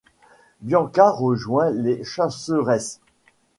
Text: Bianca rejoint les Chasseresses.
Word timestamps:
Bianca 0.61 1.11
rejoint 1.11 1.69
les 1.69 2.03
Chasseresses. 2.03 3.01